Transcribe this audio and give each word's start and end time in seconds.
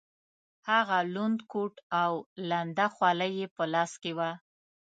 هغه 0.69 0.97
لوند 1.13 1.39
کوټ 1.51 1.73
او 2.03 2.11
لنده 2.49 2.85
خولۍ 2.95 3.31
یې 3.39 3.47
په 3.55 3.63
لاس 3.73 3.91
کې 4.01 4.11
وه. 4.17 4.31